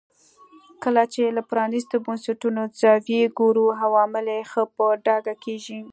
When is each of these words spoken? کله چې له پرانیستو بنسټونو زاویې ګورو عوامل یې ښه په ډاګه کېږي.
کله 0.83 1.03
چې 1.13 1.21
له 1.35 1.41
پرانیستو 1.49 1.95
بنسټونو 2.05 2.61
زاویې 2.81 3.23
ګورو 3.39 3.65
عوامل 3.83 4.25
یې 4.35 4.41
ښه 4.51 4.63
په 4.75 4.85
ډاګه 5.05 5.35
کېږي. 5.43 5.79